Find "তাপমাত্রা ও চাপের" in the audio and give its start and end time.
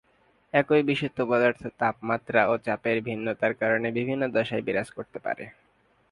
1.79-2.97